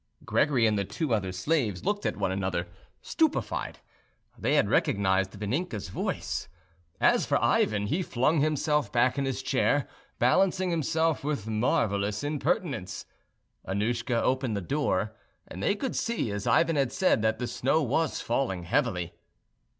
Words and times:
Gregory 0.25 0.65
and 0.65 0.79
the 0.79 0.83
two 0.83 1.13
other 1.13 1.31
slaves 1.31 1.85
looked 1.85 2.07
at 2.07 2.17
one 2.17 2.31
another, 2.31 2.67
stupefied: 3.03 3.77
they 4.35 4.55
had 4.55 4.67
recognised 4.67 5.33
Vaninka's 5.39 5.89
voice. 5.89 6.47
As 6.99 7.27
for 7.27 7.37
Ivan, 7.39 7.85
he 7.85 8.01
flung 8.01 8.41
himself 8.41 8.91
back 8.91 9.19
in 9.19 9.25
his 9.25 9.43
chair, 9.43 9.87
balancing 10.17 10.71
himself 10.71 11.23
with 11.23 11.45
marvellous 11.45 12.23
impertinence. 12.23 13.05
Annouschka 13.63 14.19
opened 14.23 14.57
the 14.57 14.61
door, 14.61 15.15
and 15.47 15.61
they 15.61 15.75
could 15.75 15.95
see, 15.95 16.31
as 16.31 16.47
Ivan 16.47 16.77
had 16.77 16.91
said, 16.91 17.21
that 17.21 17.37
the 17.37 17.45
snow 17.45 17.83
was 17.83 18.21
falling 18.21 18.63
heavily. 18.63 19.13